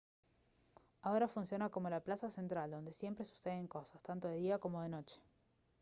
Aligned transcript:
ahora 1.03 1.27
funciona 1.27 1.69
como 1.69 1.87
la 1.87 2.03
plaza 2.03 2.27
central 2.27 2.71
donde 2.71 2.91
siempre 2.91 3.23
suceden 3.23 3.67
cosas 3.67 4.01
tanto 4.01 4.27
de 4.29 4.37
día 4.37 4.57
como 4.57 4.81
de 4.81 4.89
noche 4.89 5.21